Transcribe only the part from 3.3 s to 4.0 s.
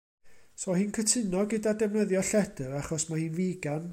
figan.